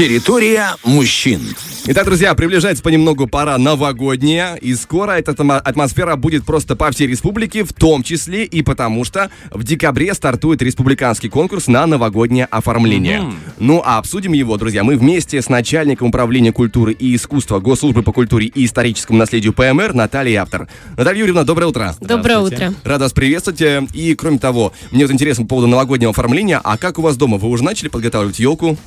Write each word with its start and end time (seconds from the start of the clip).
Территория 0.00 0.76
мужчин. 0.82 1.42
Итак, 1.86 2.04
друзья, 2.04 2.34
приближается 2.34 2.82
понемногу 2.82 3.26
пора 3.26 3.58
новогодняя, 3.58 4.54
и 4.54 4.74
скоро 4.74 5.12
эта 5.12 5.32
атмосфера 5.58 6.16
будет 6.16 6.44
просто 6.44 6.76
по 6.76 6.90
всей 6.90 7.06
республике, 7.06 7.64
в 7.64 7.72
том 7.72 8.02
числе 8.02 8.44
и 8.44 8.62
потому, 8.62 9.04
что 9.04 9.30
в 9.50 9.62
декабре 9.62 10.14
стартует 10.14 10.62
республиканский 10.62 11.28
конкурс 11.28 11.66
на 11.66 11.86
новогоднее 11.86 12.46
оформление. 12.46 13.18
Mm-hmm. 13.18 13.34
Ну, 13.58 13.82
а 13.84 13.98
обсудим 13.98 14.32
его, 14.32 14.56
друзья, 14.56 14.84
мы 14.84 14.96
вместе 14.96 15.42
с 15.42 15.48
начальником 15.48 16.08
управления 16.08 16.52
культуры 16.52 16.92
и 16.92 17.14
искусства 17.14 17.60
Госслужбы 17.60 18.02
по 18.02 18.12
культуре 18.12 18.46
и 18.46 18.64
историческому 18.64 19.18
наследию 19.18 19.52
ПМР 19.52 19.92
Натальей 19.92 20.36
Автор. 20.36 20.68
Наталья 20.96 21.18
Юрьевна, 21.18 21.44
доброе 21.44 21.66
утро. 21.66 21.94
Доброе 22.00 22.38
утро. 22.38 22.74
Рада 22.84 23.04
вас 23.04 23.12
приветствовать. 23.12 23.60
Э, 23.62 23.86
и, 23.92 24.14
кроме 24.14 24.38
того, 24.38 24.72
мне 24.92 25.04
вот 25.04 25.12
интересно 25.12 25.44
по 25.44 25.50
поводу 25.50 25.66
новогоднего 25.66 26.12
оформления, 26.12 26.60
а 26.62 26.78
как 26.78 26.98
у 26.98 27.02
вас 27.02 27.16
дома? 27.16 27.36
Вы 27.36 27.48
уже 27.48 27.64
начали 27.64 27.88
подготавливать 27.88 28.38
елку? 28.38 28.78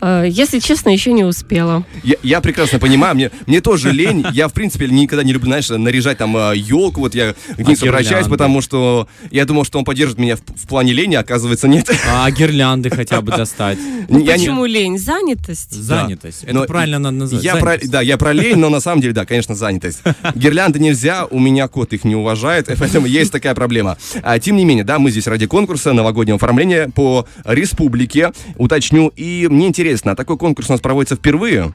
Э, 0.00 0.24
если 0.48 0.66
честно, 0.66 0.88
еще 0.88 1.12
не 1.12 1.24
успела. 1.24 1.84
Я, 2.02 2.16
я 2.22 2.40
прекрасно 2.40 2.78
понимаю, 2.78 3.14
мне, 3.14 3.30
мне 3.46 3.60
тоже 3.60 3.92
лень. 3.92 4.24
Я, 4.32 4.48
в 4.48 4.54
принципе, 4.54 4.86
никогда 4.88 5.22
не 5.22 5.32
люблю, 5.32 5.48
знаешь, 5.48 5.68
наряжать 5.68 6.18
там 6.18 6.34
елку. 6.54 7.00
Вот 7.00 7.14
я 7.14 7.34
к 7.34 7.62
Денису 7.62 7.84
а 7.86 7.88
обращаюсь, 7.90 8.26
потому 8.26 8.62
что 8.62 9.08
я 9.30 9.44
думал, 9.44 9.64
что 9.64 9.78
он 9.78 9.84
поддержит 9.84 10.18
меня 10.18 10.36
в, 10.36 10.40
в 10.40 10.66
плане 10.66 10.94
лени, 10.94 11.16
а 11.16 11.20
оказывается 11.20 11.68
нет. 11.68 11.90
А 12.08 12.30
гирлянды 12.30 12.88
хотя 12.88 13.20
бы 13.20 13.32
достать? 13.32 13.78
Ну, 14.08 14.24
почему 14.24 14.64
не... 14.64 14.72
лень? 14.72 14.98
Занятость? 14.98 15.72
Занятость. 15.72 16.44
Это 16.44 16.54
но 16.54 16.64
правильно 16.64 16.98
надо 16.98 17.16
назвать. 17.16 17.44
Я 17.44 17.56
про, 17.56 17.76
да, 17.82 18.00
я 18.00 18.16
про 18.16 18.32
лень, 18.32 18.56
но 18.56 18.70
на 18.70 18.80
самом 18.80 19.02
деле, 19.02 19.12
да, 19.12 19.26
конечно, 19.26 19.54
занятость. 19.54 20.00
Гирлянды 20.34 20.78
нельзя, 20.78 21.26
у 21.26 21.38
меня 21.38 21.68
кот 21.68 21.92
их 21.92 22.04
не 22.04 22.16
уважает, 22.16 22.70
поэтому 22.78 23.06
есть 23.06 23.32
такая 23.32 23.54
проблема. 23.54 23.98
А, 24.22 24.38
тем 24.38 24.56
не 24.56 24.64
менее, 24.64 24.84
да, 24.84 24.98
мы 24.98 25.10
здесь 25.10 25.26
ради 25.26 25.46
конкурса 25.46 25.92
новогоднего 25.92 26.36
оформления 26.36 26.88
по 26.88 27.26
республике, 27.44 28.32
уточню. 28.56 29.12
И 29.14 29.46
мне 29.50 29.66
интересно, 29.66 30.12
а 30.12 30.16
такой 30.16 30.37
конкурс 30.38 30.70
у 30.70 30.72
нас 30.72 30.80
проводится 30.80 31.16
впервые? 31.16 31.74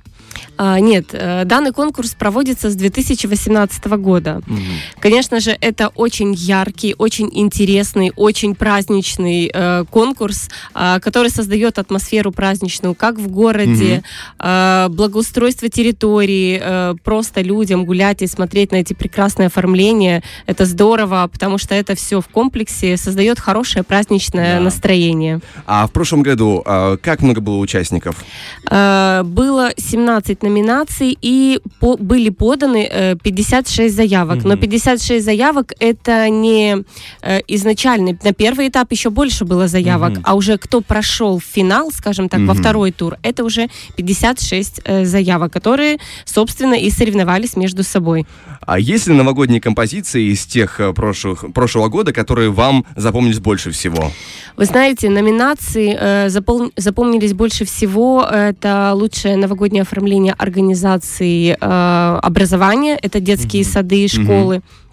А, 0.57 0.79
нет, 0.79 1.07
э, 1.13 1.45
данный 1.45 1.71
конкурс 1.71 2.13
проводится 2.13 2.69
с 2.69 2.75
2018 2.75 3.85
года. 3.97 4.41
Угу. 4.47 4.57
Конечно 4.99 5.39
же, 5.39 5.57
это 5.59 5.88
очень 5.89 6.33
яркий, 6.33 6.95
очень 6.97 7.30
интересный, 7.31 8.11
очень 8.15 8.53
праздничный 8.53 9.49
э, 9.53 9.85
конкурс, 9.89 10.49
э, 10.75 10.99
который 11.02 11.31
создает 11.31 11.80
атмосферу 11.80 12.31
праздничную 12.31 12.93
как 12.93 13.17
в 13.17 13.30
городе, 13.30 13.97
угу. 13.97 14.47
э, 14.47 14.88
благоустройство 14.89 15.69
территории, 15.69 16.61
э, 16.61 16.95
просто 17.03 17.41
людям 17.41 17.85
гулять 17.85 18.21
и 18.21 18.27
смотреть 18.27 18.71
на 18.71 18.77
эти 18.77 18.93
прекрасные 18.93 19.47
оформления. 19.47 20.21
Это 20.45 20.65
здорово, 20.65 21.27
потому 21.31 21.58
что 21.58 21.73
это 21.73 21.95
все 21.95 22.21
в 22.21 22.27
комплексе 22.27 22.95
создает 22.97 23.39
хорошее 23.39 23.83
праздничное 23.83 24.58
да. 24.58 24.63
настроение. 24.63 25.39
А 25.65 25.87
в 25.87 25.91
прошлом 25.91 26.21
году 26.21 26.61
э, 26.63 26.97
как 27.02 27.21
много 27.21 27.41
было 27.41 27.58
участников? 27.58 28.23
Э, 28.69 29.23
было 29.23 29.71
17 29.75 30.12
номинаций, 30.44 31.17
и 31.22 31.59
по, 31.80 31.97
были 31.97 32.30
поданы 32.30 32.88
э, 32.89 33.16
56 33.16 33.95
заявок. 33.95 34.39
Mm-hmm. 34.39 34.47
Но 34.47 34.58
56 34.58 35.25
заявок 35.25 35.73
это 35.80 36.30
не 36.30 36.83
э, 37.22 37.39
изначально. 37.47 38.17
На 38.23 38.33
первый 38.33 38.67
этап 38.67 38.92
еще 38.92 39.09
больше 39.09 39.45
было 39.45 39.67
заявок, 39.67 40.14
mm-hmm. 40.14 40.23
а 40.23 40.36
уже 40.36 40.58
кто 40.58 40.81
прошел 40.81 41.39
в 41.39 41.44
финал, 41.44 41.92
скажем 41.92 42.30
так, 42.30 42.39
mm-hmm. 42.39 42.45
во 42.45 42.53
второй 42.53 42.92
тур, 42.92 43.17
это 43.23 43.44
уже 43.44 43.70
56 43.95 44.81
э, 44.83 45.05
заявок, 45.05 45.52
которые, 45.53 45.97
собственно, 46.25 46.75
и 46.75 46.89
соревновались 46.89 47.55
между 47.55 47.83
собой. 47.83 48.25
А 48.66 48.80
есть 48.80 49.08
ли 49.08 49.14
новогодние 49.14 49.61
композиции 49.61 50.31
из 50.31 50.45
тех 50.45 50.80
э, 50.80 50.94
прошлых, 50.94 51.45
прошлого 51.53 51.89
года, 51.89 52.14
которые 52.14 52.50
вам 52.50 52.86
запомнились 52.95 53.39
больше 53.39 53.72
всего? 53.72 54.11
Вы 54.58 54.66
знаете, 54.66 55.09
номинации 55.09 55.98
э, 56.00 56.30
запол... 56.30 56.72
запомнились 56.75 57.33
больше 57.33 57.66
всего. 57.66 58.23
Это 58.23 58.92
лучшее 58.94 59.36
новогоднее 59.38 59.81
оформление 59.81 60.02
организации 60.37 61.57
э, 61.59 62.19
образования, 62.21 62.97
это 63.01 63.19
детские 63.19 63.63
mm-hmm. 63.63 63.71
сады 63.71 64.03
и 64.03 64.07
школы. 64.07 64.55
Mm-hmm 64.57 64.83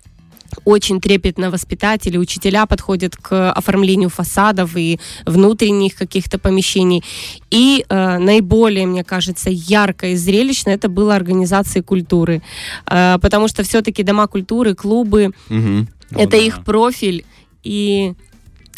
очень 0.65 1.01
трепетно 1.01 1.51
воспитатели, 1.51 2.17
учителя 2.17 2.67
подходят 2.67 3.17
к 3.17 3.53
оформлению 3.53 4.09
фасадов 4.09 4.77
и 4.77 4.99
внутренних 5.27 5.95
каких-то 5.95 6.39
помещений. 6.39 7.05
И 7.51 7.85
э, 7.89 8.19
наиболее, 8.19 8.87
мне 8.87 9.05
кажется, 9.05 9.51
ярко 9.51 10.09
и 10.09 10.17
зрелищно 10.17 10.71
это 10.71 10.89
было 10.89 11.15
организации 11.15 11.81
культуры. 11.81 12.43
Э, 12.87 13.19
потому 13.21 13.49
что 13.49 13.63
все-таки 13.63 14.03
дома 14.03 14.27
культуры, 14.27 14.75
клубы, 14.75 15.33
угу. 15.49 15.87
это 16.11 16.37
ну, 16.37 16.43
их 16.43 16.65
профиль. 16.65 17.25
И 17.63 18.15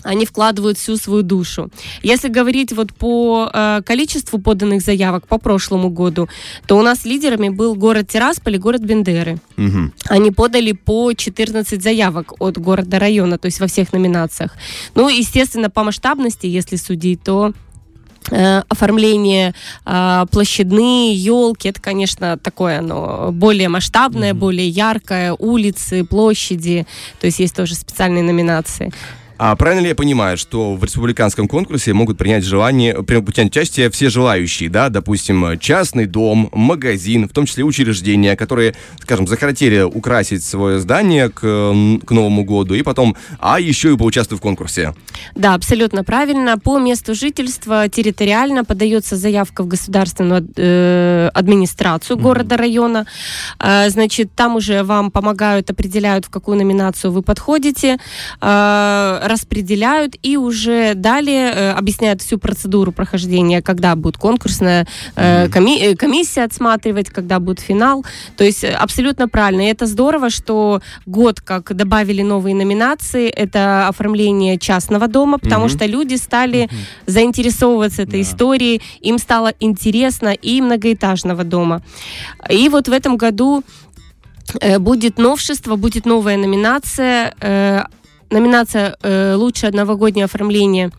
они 0.03 0.27
вкладывают 0.27 0.79
всю 0.79 0.97
свою 0.97 1.23
душу. 1.23 1.71
Если 2.03 2.29
говорить 2.29 2.73
вот 2.73 2.93
по 2.93 3.51
э, 3.53 3.83
количеству 3.85 4.39
поданных 4.39 4.83
заявок 4.83 5.27
по 5.27 5.39
прошлому 5.39 5.91
году, 5.91 6.29
то 6.67 6.77
у 6.79 6.83
нас 6.83 7.05
лидерами 7.05 7.49
был 7.49 7.75
город 7.75 8.09
Тирасполь 8.09 8.57
и 8.57 8.59
город 8.59 8.83
Бендеры. 8.83 9.39
Угу. 9.57 9.93
Они 10.09 10.31
подали 10.31 10.73
по 10.73 11.13
14 11.13 11.83
заявок 11.83 12.35
от 12.41 12.59
города 12.59 12.99
района, 12.99 13.39
то 13.39 13.47
есть 13.47 13.61
во 13.61 13.67
всех 13.67 13.93
номинациях. 13.93 14.53
Ну, 14.95 15.09
естественно, 15.09 15.71
по 15.71 15.85
масштабности, 15.85 16.47
если 16.47 16.77
судить, 16.77 17.23
то 17.23 17.53
э, 18.31 18.63
оформление 18.69 19.55
э, 19.85 20.27
площадные 20.31 21.15
елки 21.15 21.69
это 21.69 21.81
конечно 21.81 22.39
такое 22.39 22.79
оно 22.79 23.31
более 23.33 23.69
масштабное 23.69 24.33
mm-hmm. 24.33 24.39
более 24.39 24.69
яркое 24.69 25.33
улицы 25.33 26.05
площади 26.05 26.87
то 27.21 27.27
есть 27.27 27.41
есть 27.41 27.57
тоже 27.57 27.75
специальные 27.75 28.23
номинации 28.23 28.93
а 29.45 29.57
правильно 29.57 29.81
ли 29.83 29.89
я 29.89 29.97
понимаю, 29.97 30.39
что 30.39 30.77
в 30.77 30.85
республиканском 30.85 31.49
конкурсе 31.49 31.93
могут 31.93 32.17
принять 32.17 32.45
желание, 32.45 33.03
принять 33.03 33.49
участие 33.49 33.91
все 33.91 34.09
желающие, 34.09 34.71
да, 34.71 34.89
допустим, 34.89 35.59
частный 35.59 36.07
дом, 36.07 36.49
магазин, 36.53 37.29
в 37.29 37.33
том 37.33 37.47
числе 37.47 37.65
учреждения, 37.65 38.37
которые, 38.37 38.77
скажем, 39.01 39.27
захотели 39.27 39.81
украсить 39.81 40.45
свое 40.45 40.79
здание 40.79 41.29
к, 41.29 41.41
к 41.41 42.11
Новому 42.13 42.45
году, 42.45 42.75
и 42.75 42.83
потом, 42.83 43.17
а 43.41 43.59
еще 43.59 43.93
и 43.93 43.97
поучаствовать 43.97 44.39
в 44.39 44.43
конкурсе? 44.45 44.95
Да, 45.35 45.55
абсолютно 45.55 46.05
правильно. 46.05 46.57
По 46.57 46.79
месту 46.79 47.13
жительства 47.17 47.89
территориально 47.89 48.65
подается 48.65 49.17
заявка 49.17 49.65
в 49.65 49.67
государственную 49.67 50.49
э, 50.55 51.31
администрацию 51.35 52.17
mm-hmm. 52.17 52.23
города, 52.23 52.57
района. 52.57 53.07
Э, 53.59 53.91
значит, 53.91 54.31
там 54.37 54.55
уже 54.55 54.85
вам 54.85 55.11
помогают, 55.11 55.69
определяют, 55.69 56.27
в 56.27 56.31
какую 56.31 56.59
номинацию 56.59 57.11
вы 57.11 57.23
подходите. 57.23 57.99
Э, 58.41 59.32
распределяют 59.33 60.17
и 60.23 60.37
уже 60.37 60.95
далее 60.95 61.51
э, 61.51 61.73
объясняют 61.73 62.21
всю 62.23 62.39
процедуру 62.39 62.93
прохождения, 62.93 63.63
когда 63.63 63.97
будет 63.97 64.17
конкурсная 64.17 64.87
э, 65.17 65.49
коми 65.49 65.81
э, 65.81 65.97
комиссия 65.97 66.45
отсматривать, 66.45 67.09
когда 67.09 67.41
будет 67.41 67.61
финал. 67.61 68.05
То 68.37 68.45
есть 68.45 68.65
абсолютно 68.65 69.29
правильно. 69.29 69.63
И 69.63 69.71
это 69.71 69.87
здорово, 69.87 70.31
что 70.31 70.81
год 71.07 71.41
как 71.41 71.75
добавили 71.75 72.23
новые 72.23 72.55
номинации, 72.55 73.29
это 73.29 73.89
оформление 73.89 74.59
частного 74.59 75.09
дома, 75.09 75.39
потому 75.39 75.67
mm-hmm. 75.67 75.77
что 75.77 75.87
люди 75.87 76.17
стали 76.17 76.65
mm-hmm. 76.65 77.11
заинтересовываться 77.11 78.03
этой 78.03 78.21
yeah. 78.21 78.25
историей, 78.25 78.83
им 79.01 79.19
стало 79.19 79.53
интересно 79.61 80.29
и 80.29 80.61
многоэтажного 80.61 81.45
дома. 81.45 81.83
И 82.51 82.69
вот 82.69 82.89
в 82.89 82.93
этом 82.93 83.17
году 83.17 83.65
будет 84.79 85.19
новшество, 85.19 85.77
будет 85.77 86.05
новая 86.05 86.37
номинация 86.37 87.89
номинация 88.33 88.97
э, 89.03 89.35
«Лучшее 89.35 89.73
новогоднее 89.73 90.25
оформление» 90.25 90.91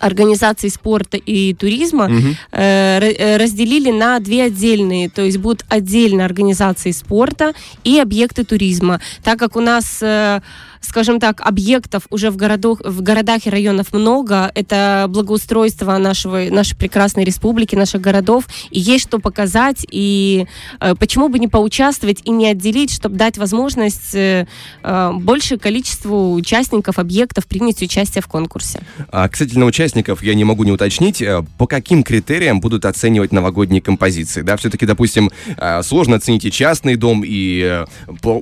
организации 0.00 0.68
спорта 0.68 1.16
и 1.16 1.54
туризма 1.54 2.06
угу. 2.06 2.34
э, 2.52 3.36
разделили 3.36 3.90
на 3.90 4.18
две 4.18 4.44
отдельные, 4.44 5.08
то 5.08 5.22
есть 5.22 5.38
будут 5.38 5.64
отдельно 5.68 6.24
организации 6.24 6.90
спорта 6.90 7.52
и 7.84 7.98
объекты 8.00 8.44
туризма, 8.44 9.00
так 9.22 9.38
как 9.38 9.56
у 9.56 9.60
нас 9.60 9.98
э, 10.02 10.40
скажем 10.84 11.20
так, 11.20 11.40
объектов 11.40 12.06
уже 12.10 12.30
в, 12.30 12.36
городах, 12.36 12.80
в 12.84 13.02
городах 13.02 13.46
и 13.46 13.50
районах 13.50 13.92
много. 13.92 14.50
Это 14.54 15.06
благоустройство 15.08 15.96
нашего, 15.98 16.50
нашей 16.50 16.76
прекрасной 16.76 17.24
республики, 17.24 17.74
наших 17.74 18.00
городов. 18.00 18.44
И 18.70 18.80
есть 18.80 19.04
что 19.04 19.18
показать. 19.18 19.86
И 19.90 20.46
э, 20.80 20.94
почему 20.94 21.28
бы 21.28 21.38
не 21.38 21.48
поучаствовать 21.48 22.20
и 22.24 22.30
не 22.30 22.48
отделить, 22.48 22.92
чтобы 22.92 23.16
дать 23.16 23.38
возможность 23.38 24.14
э, 24.14 24.46
э, 24.82 25.12
большее 25.14 25.58
количеству 25.58 26.34
участников, 26.34 26.98
объектов 26.98 27.46
принять 27.46 27.82
участие 27.82 28.22
в 28.22 28.28
конкурсе. 28.28 28.80
А, 29.10 29.28
на 29.54 29.64
участников 29.64 30.22
я 30.22 30.34
не 30.34 30.44
могу 30.44 30.64
не 30.64 30.72
уточнить, 30.72 31.22
э, 31.22 31.42
по 31.58 31.66
каким 31.66 32.02
критериям 32.02 32.60
будут 32.60 32.84
оценивать 32.84 33.32
новогодние 33.32 33.80
композиции. 33.80 34.42
Да, 34.42 34.56
все-таки, 34.56 34.86
допустим, 34.86 35.30
э, 35.56 35.82
сложно 35.82 36.16
оценить 36.16 36.44
и 36.44 36.50
частный 36.50 36.96
дом, 36.96 37.22
и 37.24 37.84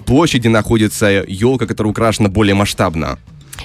площади 0.06 0.48
находится 0.48 1.06
елка, 1.26 1.66
которая 1.66 1.90
украшена 1.90 2.28
более 2.32 2.54
масштабно. 2.54 3.18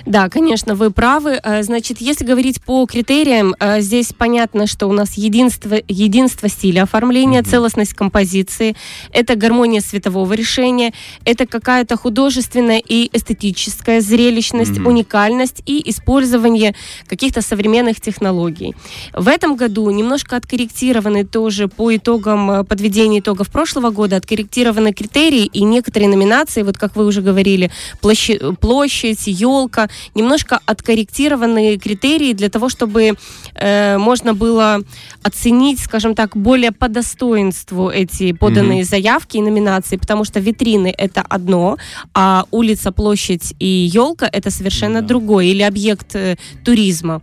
Да, 0.05 0.29
конечно, 0.29 0.75
вы 0.75 0.91
правы. 0.91 1.39
Э, 1.43 1.63
значит, 1.63 1.99
если 1.99 2.25
говорить 2.25 2.61
по 2.61 2.85
критериям, 2.85 3.55
э, 3.59 3.81
здесь 3.81 4.13
понятно, 4.17 4.67
что 4.67 4.87
у 4.87 4.93
нас 4.93 5.15
единство, 5.17 5.75
единство 5.87 6.49
стиля 6.49 6.83
оформления, 6.83 7.39
mm-hmm. 7.39 7.49
целостность 7.49 7.93
композиции, 7.93 8.75
это 9.11 9.35
гармония 9.35 9.81
светового 9.81 10.33
решения, 10.33 10.93
это 11.25 11.45
какая-то 11.45 11.97
художественная 11.97 12.81
и 12.85 13.09
эстетическая 13.11 14.01
зрелищность, 14.01 14.71
mm-hmm. 14.71 14.87
уникальность 14.87 15.61
и 15.65 15.89
использование 15.89 16.75
каких-то 17.07 17.41
современных 17.41 17.99
технологий. 17.99 18.75
В 19.13 19.27
этом 19.27 19.55
году 19.55 19.89
немножко 19.89 20.35
откорректированы 20.37 21.25
тоже 21.25 21.67
по 21.67 21.95
итогам 21.95 22.51
э, 22.51 22.63
подведения 22.63 23.19
итогов 23.19 23.49
прошлого 23.51 23.89
года, 23.89 24.15
откорректированы 24.15 24.93
критерии 24.93 25.45
и 25.45 25.63
некоторые 25.63 26.09
номинации, 26.09 26.63
вот 26.63 26.77
как 26.77 26.95
вы 26.95 27.05
уже 27.05 27.21
говорили, 27.21 27.71
площадь, 28.01 28.41
площадь 28.59 29.27
елка, 29.27 29.76
немножко 30.15 30.59
откорректированные 30.65 31.77
критерии 31.77 32.33
для 32.33 32.49
того, 32.49 32.69
чтобы 32.69 33.13
э, 33.55 33.97
можно 33.97 34.33
было 34.33 34.81
оценить, 35.23 35.79
скажем 35.79 36.15
так, 36.15 36.35
более 36.35 36.71
по 36.71 36.87
достоинству 36.87 37.89
эти 37.89 38.33
поданные 38.33 38.81
mm-hmm. 38.81 38.89
заявки 38.89 39.37
и 39.37 39.41
номинации, 39.41 39.97
потому 39.97 40.23
что 40.25 40.39
витрины 40.39 40.93
это 40.97 41.21
одно, 41.21 41.77
а 42.13 42.45
улица, 42.51 42.91
площадь 42.91 43.53
и 43.59 43.67
елка 43.93 44.29
это 44.31 44.51
совершенно 44.51 44.99
mm-hmm. 44.99 45.07
другое, 45.07 45.45
или 45.45 45.61
объект 45.61 46.15
э, 46.15 46.37
туризма. 46.63 47.21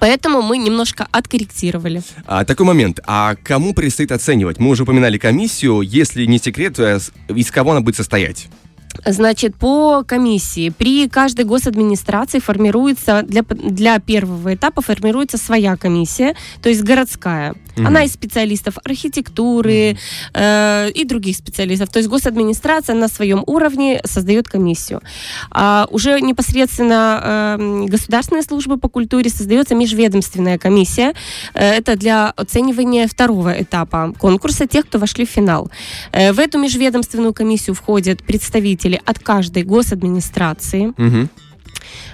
Поэтому 0.00 0.42
мы 0.42 0.58
немножко 0.58 1.06
откорректировали. 1.10 2.02
А, 2.26 2.44
такой 2.44 2.66
момент. 2.66 3.00
А 3.06 3.34
кому 3.42 3.74
предстоит 3.74 4.12
оценивать? 4.12 4.58
Мы 4.58 4.70
уже 4.70 4.82
упоминали 4.82 5.18
комиссию. 5.18 5.80
Если 5.80 6.26
не 6.26 6.38
секрет, 6.38 6.78
э, 6.78 6.98
из 7.28 7.50
кого 7.50 7.72
она 7.72 7.80
будет 7.80 7.96
состоять? 7.96 8.48
Значит, 9.04 9.56
по 9.56 10.04
комиссии 10.04 10.70
при 10.70 11.08
каждой 11.08 11.44
госадминистрации 11.44 12.38
формируется 12.38 13.22
для, 13.22 13.42
для 13.42 13.98
первого 13.98 14.54
этапа 14.54 14.82
формируется 14.82 15.38
своя 15.38 15.76
комиссия, 15.76 16.34
то 16.62 16.68
есть 16.68 16.82
городская. 16.82 17.54
Угу. 17.76 17.86
Она 17.86 18.04
из 18.04 18.12
специалистов 18.12 18.78
архитектуры 18.84 19.92
угу. 19.92 19.98
э, 20.34 20.90
и 20.94 21.04
других 21.04 21.36
специалистов. 21.36 21.90
То 21.90 21.98
есть 21.98 22.08
госадминистрация 22.08 22.94
на 22.94 23.08
своем 23.08 23.42
уровне 23.46 24.00
создает 24.04 24.48
комиссию. 24.48 25.00
А 25.50 25.86
уже 25.90 26.20
непосредственно 26.20 27.56
э, 27.58 27.86
государственные 27.86 28.42
службы 28.42 28.78
по 28.78 28.88
культуре 28.88 29.30
создается 29.30 29.74
межведомственная 29.74 30.58
комиссия. 30.58 31.12
Э, 31.54 31.72
это 31.72 31.96
для 31.96 32.30
оценивания 32.30 33.08
второго 33.08 33.60
этапа 33.60 34.14
конкурса 34.18 34.66
тех, 34.66 34.86
кто 34.86 34.98
вошли 34.98 35.26
в 35.26 35.30
финал. 35.30 35.70
Э, 36.12 36.32
в 36.32 36.38
эту 36.38 36.58
межведомственную 36.58 37.34
комиссию 37.34 37.74
входят 37.74 38.22
представители 38.22 38.85
от 38.94 39.18
каждой 39.18 39.64
госадминистрации. 39.64 40.88
Угу. 40.88 41.28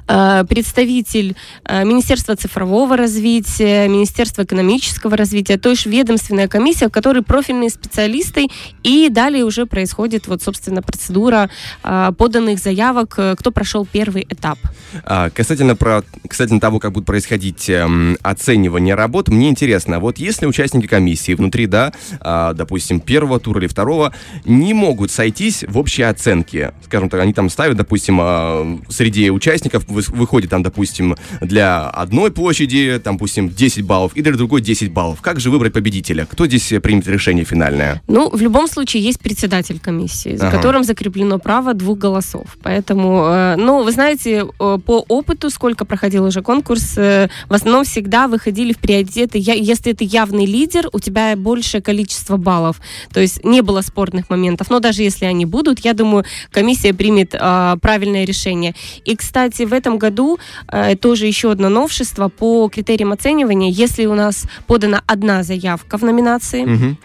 Э, 0.08 0.44
представитель 0.48 1.36
э, 1.64 1.84
Министерства 1.84 2.36
цифрового 2.36 2.96
развития, 2.96 3.88
Министерства 3.88 4.42
экономического 4.42 5.16
развития, 5.16 5.58
то 5.58 5.70
есть 5.70 5.86
ведомственная 5.86 6.48
комиссия, 6.48 6.88
в 6.88 6.90
которой 6.90 7.22
профильные 7.22 7.70
специалисты, 7.70 8.48
и 8.82 9.08
далее 9.08 9.44
уже 9.44 9.66
происходит 9.66 10.26
вот, 10.26 10.42
собственно, 10.42 10.82
процедура 10.82 11.50
э, 11.84 12.12
поданных 12.18 12.58
заявок, 12.58 13.10
кто 13.10 13.50
прошел 13.50 13.86
первый 13.90 14.26
этап. 14.28 14.58
А, 15.04 15.30
касательно, 15.30 15.76
про, 15.76 16.02
касательно 16.28 16.60
того, 16.60 16.78
как 16.78 16.92
будет 16.92 17.06
происходить 17.06 17.70
эм, 17.70 18.18
оценивание 18.22 18.94
работ, 18.94 19.28
мне 19.28 19.48
интересно, 19.48 20.00
вот 20.00 20.18
если 20.18 20.46
участники 20.46 20.86
комиссии 20.86 21.34
внутри, 21.34 21.66
да, 21.66 21.92
э, 22.20 22.52
допустим, 22.54 23.00
первого 23.00 23.40
тура 23.40 23.60
или 23.60 23.68
второго, 23.68 24.12
не 24.44 24.74
могут 24.74 25.10
сойтись 25.10 25.64
в 25.66 25.78
общей 25.78 26.02
оценке, 26.02 26.74
скажем 26.84 27.08
так, 27.08 27.20
они 27.20 27.32
там 27.32 27.48
ставят, 27.48 27.76
допустим, 27.76 28.18
э, 28.20 28.78
среди 28.88 29.30
участников 29.30 29.61
выходит 29.88 30.50
там, 30.50 30.62
допустим, 30.62 31.16
для 31.40 31.88
одной 31.88 32.30
площади, 32.30 33.00
там, 33.02 33.16
допустим, 33.16 33.48
10 33.48 33.84
баллов, 33.84 34.12
и 34.14 34.22
для 34.22 34.32
другой 34.32 34.60
10 34.60 34.92
баллов. 34.92 35.20
Как 35.20 35.40
же 35.40 35.50
выбрать 35.50 35.72
победителя? 35.72 36.26
Кто 36.26 36.46
здесь 36.46 36.72
примет 36.82 37.06
решение 37.06 37.44
финальное? 37.44 38.02
Ну, 38.08 38.30
в 38.30 38.40
любом 38.40 38.68
случае, 38.68 39.02
есть 39.02 39.20
председатель 39.20 39.78
комиссии, 39.78 40.36
за 40.36 40.48
ага. 40.48 40.56
которым 40.56 40.84
закреплено 40.84 41.38
право 41.38 41.74
двух 41.74 41.98
голосов. 41.98 42.56
Поэтому, 42.62 43.26
э, 43.26 43.56
ну, 43.56 43.84
вы 43.84 43.92
знаете, 43.92 44.44
э, 44.44 44.78
по 44.84 45.04
опыту, 45.08 45.50
сколько 45.50 45.84
проходил 45.84 46.24
уже 46.24 46.42
конкурс, 46.42 46.94
э, 46.96 47.28
в 47.48 47.54
основном 47.54 47.84
всегда 47.84 48.28
выходили 48.28 48.72
в 48.72 48.78
приоритеты. 48.78 49.38
Если 49.38 49.92
это 49.92 50.04
явный 50.04 50.46
лидер, 50.46 50.88
у 50.92 50.98
тебя 50.98 51.36
большее 51.36 51.82
количество 51.82 52.36
баллов. 52.36 52.80
То 53.12 53.20
есть 53.20 53.44
не 53.44 53.60
было 53.60 53.82
спорных 53.82 54.30
моментов. 54.30 54.70
Но 54.70 54.80
даже 54.80 55.02
если 55.02 55.26
они 55.26 55.44
будут, 55.44 55.80
я 55.80 55.92
думаю, 55.92 56.24
комиссия 56.50 56.94
примет 56.94 57.34
э, 57.34 57.76
правильное 57.80 58.24
решение. 58.24 58.74
И, 59.04 59.16
кстати, 59.16 59.51
в 59.60 59.72
этом 59.72 59.98
году 59.98 60.38
э, 60.68 60.96
тоже 60.96 61.26
еще 61.26 61.50
одно 61.50 61.68
новшество 61.68 62.28
по 62.28 62.68
критериям 62.68 63.12
оценивания. 63.12 63.70
Если 63.70 64.06
у 64.06 64.14
нас 64.14 64.44
подана 64.66 65.02
одна 65.06 65.42
заявка 65.42 65.98
в 65.98 66.02
номинации, 66.02 66.64
угу 66.64 66.96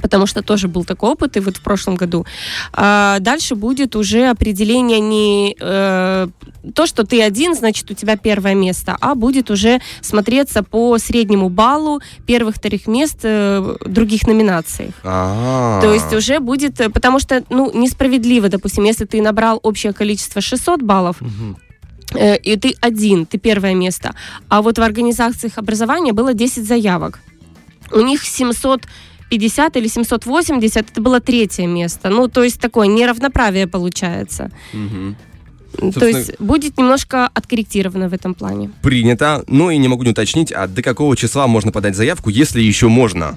потому 0.00 0.26
что 0.26 0.42
тоже 0.42 0.68
был 0.68 0.84
такой 0.84 1.10
опыт, 1.10 1.36
и 1.36 1.40
вот 1.40 1.56
в 1.56 1.62
прошлом 1.62 1.96
году. 1.96 2.26
А 2.72 3.18
дальше 3.20 3.54
будет 3.54 3.96
уже 3.96 4.28
определение 4.28 5.00
не 5.00 5.56
э, 5.58 6.28
то, 6.74 6.86
что 6.86 7.04
ты 7.04 7.22
один, 7.22 7.54
значит, 7.54 7.90
у 7.90 7.94
тебя 7.94 8.16
первое 8.16 8.54
место, 8.54 8.96
а 9.00 9.14
будет 9.14 9.50
уже 9.50 9.80
смотреться 10.00 10.62
по 10.62 10.98
среднему 10.98 11.48
баллу 11.48 12.00
первых, 12.26 12.56
вторых 12.56 12.86
мест 12.86 13.20
э, 13.22 13.76
других 13.84 14.26
номинаций. 14.26 14.92
А-а-а. 15.02 15.80
То 15.80 15.92
есть 15.92 16.12
уже 16.12 16.40
будет, 16.40 16.76
потому 16.92 17.18
что, 17.18 17.42
ну, 17.50 17.70
несправедливо, 17.72 18.48
допустим, 18.48 18.84
если 18.84 19.04
ты 19.04 19.22
набрал 19.22 19.60
общее 19.62 19.92
количество 19.92 20.40
600 20.40 20.82
баллов, 20.82 21.20
угу 21.20 21.56
Э, 21.56 21.65
и 22.16 22.56
ты 22.56 22.74
один, 22.80 23.26
ты 23.26 23.38
первое 23.38 23.74
место. 23.74 24.14
А 24.48 24.62
вот 24.62 24.78
в 24.78 24.82
организациях 24.82 25.58
образования 25.58 26.12
было 26.12 26.34
10 26.34 26.66
заявок. 26.66 27.20
У 27.92 28.00
них 28.00 28.24
750 28.24 29.76
или 29.76 29.88
780, 29.88 30.90
это 30.90 31.00
было 31.00 31.20
третье 31.20 31.66
место. 31.66 32.08
Ну, 32.08 32.28
то 32.28 32.42
есть 32.42 32.60
такое 32.60 32.86
неравноправие 32.88 33.66
получается. 33.66 34.50
Угу. 34.72 35.92
То 35.92 36.06
есть 36.06 36.38
будет 36.38 36.78
немножко 36.78 37.28
откорректировано 37.34 38.08
в 38.08 38.14
этом 38.14 38.34
плане. 38.34 38.70
Принято. 38.82 39.44
Ну 39.46 39.70
и 39.70 39.76
не 39.76 39.88
могу 39.88 40.04
не 40.04 40.10
уточнить, 40.10 40.52
а 40.52 40.66
до 40.66 40.82
какого 40.82 41.16
числа 41.16 41.46
можно 41.46 41.72
подать 41.72 41.96
заявку, 41.96 42.30
если 42.30 42.62
еще 42.62 42.88
можно? 42.88 43.36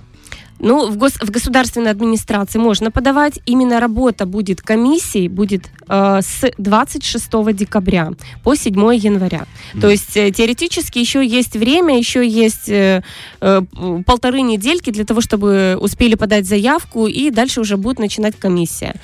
Ну, 0.59 0.89
в, 0.89 0.97
гос, 0.97 1.13
в 1.13 1.31
государственной 1.31 1.91
администрации 1.91 2.59
можно 2.59 2.91
подавать. 2.91 3.39
Именно 3.45 3.79
работа 3.79 4.25
будет 4.25 4.61
комиссией 4.61 5.27
будет 5.29 5.69
э, 5.87 6.19
с 6.21 6.51
26 6.57 7.55
декабря 7.55 8.11
по 8.43 8.55
7 8.55 8.73
января. 8.95 9.45
Mm. 9.73 9.81
То 9.81 9.89
есть 9.89 10.17
э, 10.17 10.31
теоретически 10.31 10.99
еще 10.99 11.25
есть 11.25 11.55
время, 11.55 11.97
еще 11.97 12.27
есть 12.27 12.69
э, 12.69 13.03
э, 13.41 13.61
полторы 14.05 14.41
недельки 14.41 14.91
для 14.91 15.05
того, 15.05 15.21
чтобы 15.21 15.77
успели 15.79 16.15
подать 16.15 16.45
заявку, 16.45 17.07
и 17.07 17.31
дальше 17.31 17.61
уже 17.61 17.77
будет 17.77 17.99
начинать 17.99 18.37
комиссия. 18.37 18.95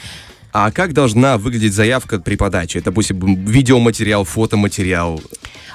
А 0.58 0.72
как 0.72 0.94
должна 0.94 1.38
выглядеть 1.38 1.74
заявка 1.74 2.18
при 2.18 2.38
подаче? 2.38 2.80
Это, 2.80 2.86
допустим, 2.86 3.44
видеоматериал, 3.44 4.24
фотоматериал? 4.24 5.20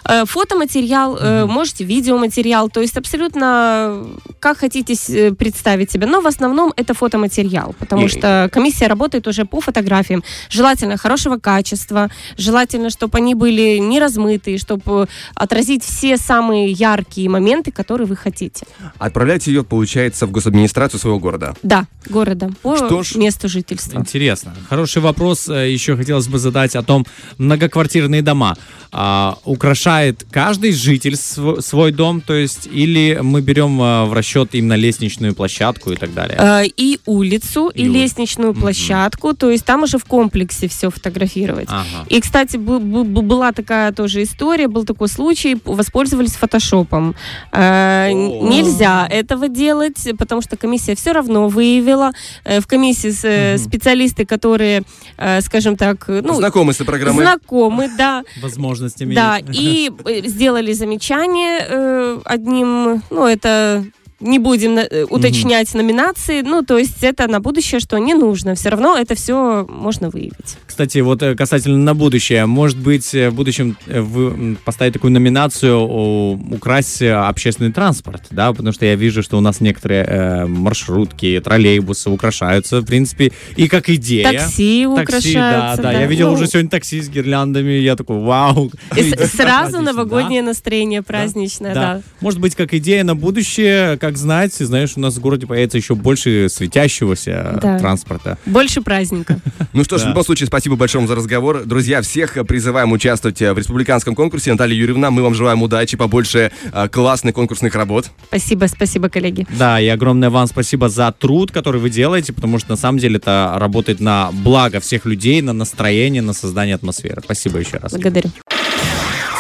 Э, 0.05 0.25
фотоматериал, 0.25 1.17
mm-hmm. 1.17 1.47
можете 1.47 1.85
видеоматериал, 1.85 2.71
то 2.71 2.81
есть 2.81 2.97
абсолютно 2.97 4.07
как 4.39 4.59
хотите 4.59 4.95
э, 4.95 5.33
представить 5.33 5.91
себе, 5.91 6.07
но 6.07 6.21
в 6.21 6.27
основном 6.27 6.73
это 6.77 6.95
фотоматериал, 6.95 7.75
потому 7.79 8.07
mm-hmm. 8.07 8.19
что 8.19 8.51
комиссия 8.53 8.87
работает 8.87 9.29
уже 9.29 9.45
по 9.45 9.61
фотографиям, 9.61 10.25
желательно 10.49 10.97
хорошего 10.97 11.37
качества, 11.37 12.11
желательно, 12.39 12.91
чтобы 12.91 13.19
они 13.19 13.35
были 13.35 13.79
не 13.79 14.01
размытые, 14.01 14.59
чтобы 14.59 15.09
отразить 15.35 15.85
все 15.85 16.17
самые 16.17 16.73
яркие 16.73 17.29
моменты, 17.29 17.71
которые 17.71 18.07
вы 18.07 18.17
хотите. 18.17 18.67
Отправлять 18.99 19.47
ее, 19.47 19.63
получается, 19.63 20.27
в 20.27 20.31
госадминистрацию 20.31 20.99
своего 20.99 21.19
города? 21.19 21.55
Да, 21.63 21.87
города, 22.09 22.51
по 22.63 22.77
Что 22.77 23.03
ж... 23.03 23.17
месту 23.17 23.49
жительства. 23.49 23.99
Интересно. 23.99 24.55
Хороший 24.71 25.03
вопрос 25.03 25.49
еще 25.49 25.97
хотелось 25.97 26.29
бы 26.29 26.39
задать 26.39 26.77
о 26.77 26.83
том, 26.83 27.05
многоквартирные 27.39 28.23
дома 28.23 28.57
а, 28.93 29.39
украшает 29.45 30.25
каждый 30.31 30.73
житель 30.73 31.17
св- 31.17 31.65
свой 31.65 31.93
дом, 31.93 32.21
то 32.21 32.35
есть, 32.35 32.69
или 32.71 33.19
мы 33.23 33.41
берем 33.41 33.81
а, 33.81 34.07
в 34.07 34.13
расчет 34.13 34.55
именно 34.55 34.75
лестничную 34.75 35.35
площадку 35.35 35.93
и 35.93 35.97
так 35.97 36.13
далее? 36.13 36.37
А, 36.41 36.63
и 36.65 36.99
улицу, 37.07 37.69
и, 37.69 37.83
и 37.83 37.89
лестничную 37.89 38.53
площадку, 38.53 39.31
mm-hmm. 39.31 39.37
то 39.37 39.51
есть 39.51 39.65
там 39.65 39.85
уже 39.85 39.99
в 39.99 40.05
комплексе 40.05 40.67
все 40.69 40.91
фотографировать. 40.91 41.69
Ага. 41.69 42.07
И, 42.09 42.21
кстати, 42.21 42.57
была 42.57 43.53
такая 43.53 43.93
тоже 43.93 44.25
история, 44.25 44.67
был 44.67 44.85
такой 44.85 45.09
случай, 45.09 45.57
воспользовались 45.65 46.33
фотошопом. 46.33 47.15
А, 47.53 48.11
нельзя 48.11 49.07
этого 49.09 49.49
делать, 49.49 50.09
потому 50.19 50.43
что 50.43 50.57
комиссия 50.57 50.97
все 50.97 51.13
равно 51.13 51.49
выявила. 51.49 52.11
Э, 52.45 52.61
в 52.61 52.67
комиссии 52.67 53.11
mm-hmm. 53.11 53.59
специалисты, 53.59 54.25
которые, 54.25 54.60
э, 54.63 55.41
скажем 55.43 55.77
так, 55.77 56.07
ну, 56.09 56.35
знакомы 56.35 56.73
с 56.73 56.85
программой. 56.85 57.25
Знакомы, 57.25 57.91
да. 57.97 58.25
Возможно 58.41 58.81
возможностями. 58.81 59.15
Да, 59.15 59.39
и 59.39 59.91
э, 60.05 60.27
сделали 60.27 60.73
замечание 60.73 61.67
э, 61.69 62.21
одним, 62.25 63.03
ну, 63.11 63.27
это 63.27 63.85
не 64.21 64.39
будем 64.39 64.79
э, 64.79 65.05
уточнять 65.05 65.73
номинации. 65.75 66.43
Ну, 66.43 66.63
то 66.63 66.79
есть 66.79 67.03
это 67.03 67.27
на 67.29 67.41
будущее, 67.41 67.81
что 67.81 67.99
не 67.99 68.15
нужно. 68.15 68.55
Все 68.55 68.69
равно 68.71 68.97
это 68.97 69.15
все 69.15 69.67
можно 69.69 70.11
выявить. 70.11 70.57
Кстати, 70.67 70.99
вот 70.99 71.23
э, 71.23 71.35
касательно 71.35 71.79
на 71.79 71.95
будущее. 71.95 72.47
Может 72.47 72.79
быть, 72.79 73.15
э, 73.15 73.31
в 73.31 73.35
будущем 73.35 73.77
вы 73.87 74.57
поставить 74.65 74.93
такую 74.95 75.13
номинацию 75.13 75.79
украсть 75.81 77.03
общественный 77.03 77.73
транспорт, 77.73 78.23
да? 78.31 78.53
Потому 78.53 78.73
что 78.73 78.87
я 78.87 78.95
вижу, 78.95 79.23
что 79.23 79.39
у 79.39 79.41
нас 79.41 79.61
некоторые 79.61 80.05
э, 80.05 80.47
маршрутки, 80.47 81.41
троллейбусы 81.43 82.11
украшаются, 82.11 82.81
в 82.81 82.85
принципе, 82.85 83.33
и 83.57 83.69
как 83.69 83.89
идея. 83.89 84.25
Такси 84.33 84.51
Такси, 84.51 84.85
да, 84.85 84.91
украшаются. 85.03 85.83
да. 85.83 85.93
Я 85.93 86.07
видел 86.07 86.29
Ну, 86.29 86.35
уже 86.35 86.47
сегодня 86.47 86.71
такси 86.71 87.01
с 87.01 87.09
гирляндами, 87.09 87.73
я 87.73 87.97
такой, 87.97 88.19
вау. 88.21 88.71
и 88.97 89.03
Сразу 89.37 89.81
новогоднее 89.81 90.43
настроение 90.43 91.03
праздничное, 91.03 91.75
Да. 91.75 91.81
да. 91.95 92.03
Может 92.21 92.41
быть, 92.41 92.55
как 92.55 92.75
идея 92.75 93.05
на 93.05 93.15
будущее, 93.15 93.97
как 93.99 94.10
знать, 94.17 94.55
знаешь, 94.55 94.93
у 94.97 95.01
нас 95.01 95.15
в 95.17 95.21
городе 95.21 95.47
появится 95.47 95.79
еще 95.79 95.95
больше 95.95 96.49
светящегося 96.49 97.59
Да. 97.63 97.79
транспорта. 97.79 98.39
Больше 98.47 98.81
праздника. 98.83 99.41
Ну 99.73 99.85
что 99.85 99.99
ж, 99.99 100.01
Да. 100.01 100.07
в 100.07 100.09
любом 100.11 100.25
случае, 100.25 100.47
спасибо 100.49 100.77
большое 100.77 101.07
за 101.07 101.15
разговор. 101.15 101.65
Друзья, 101.65 102.03
всех 102.03 102.35
призываем 102.47 102.91
участвовать 102.93 103.41
э, 103.41 103.53
в 103.53 103.59
республиканском 103.59 104.15
конкурсе. 104.15 104.51
Наталья 104.53 104.75
Юрьевна, 104.75 105.11
мы 105.11 105.23
вам 105.23 105.35
желаем 105.35 105.63
удачи, 105.63 105.97
побольше 105.97 106.51
э, 106.73 106.89
классных 106.89 107.35
конкурсных 107.35 107.75
работ. 107.75 108.11
Спасибо, 108.27 108.67
спасибо, 108.67 109.09
коллеги. 109.09 109.47
Да, 109.59 109.81
и 109.81 109.87
огромное 109.87 110.31
вам 110.31 110.47
спасибо 110.49 110.89
за 110.89 111.13
труд, 111.13 111.53
который 111.53 111.81
вы 111.81 111.89
делаете, 111.91 112.33
потому 112.33 112.59
что 112.59 112.71
на 112.71 112.77
самом 112.77 112.99
деле 112.99 113.17
это 113.19 113.55
работает 113.59 114.01
на 114.01 114.31
благо 114.33 114.81
всех 114.81 115.05
людей, 115.07 115.41
на 115.43 115.53
настроение, 115.53 116.23
на 116.23 116.33
создание 116.33 116.75
атмосферы. 116.75 117.21
Спасибо 117.25 117.59
еще 117.59 117.77
раз. 117.77 117.93
Благодарю. 117.93 118.31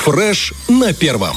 Фреш 0.04 0.52
на 0.68 0.92
первом. 0.92 1.34